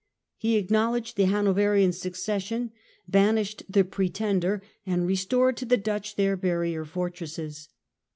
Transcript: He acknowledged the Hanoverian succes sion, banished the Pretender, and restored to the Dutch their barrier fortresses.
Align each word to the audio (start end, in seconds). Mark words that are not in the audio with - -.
He 0.37 0.57
acknowledged 0.57 1.15
the 1.15 1.25
Hanoverian 1.27 1.91
succes 1.91 2.41
sion, 2.41 2.71
banished 3.07 3.61
the 3.69 3.83
Pretender, 3.83 4.63
and 4.83 5.05
restored 5.05 5.57
to 5.57 5.65
the 5.65 5.77
Dutch 5.77 6.15
their 6.15 6.35
barrier 6.35 6.83
fortresses. 6.85 7.69